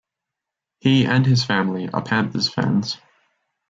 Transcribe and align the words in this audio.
He 0.79 1.05
and 1.05 1.27
his 1.27 1.43
family 1.43 1.87
are 1.93 2.01
Panthers 2.01 2.51
fans. 2.51 2.97